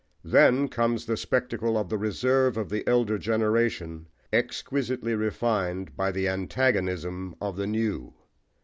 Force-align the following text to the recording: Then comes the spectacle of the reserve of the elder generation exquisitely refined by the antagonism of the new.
Then 0.23 0.67
comes 0.67 1.05
the 1.05 1.15
spectacle 1.15 1.77
of 1.77 1.89
the 1.89 1.97
reserve 1.99 2.57
of 2.57 2.69
the 2.69 2.83
elder 2.87 3.19
generation 3.19 4.07
exquisitely 4.33 5.13
refined 5.13 5.95
by 5.95 6.11
the 6.11 6.27
antagonism 6.27 7.35
of 7.39 7.55
the 7.55 7.67
new. 7.67 8.11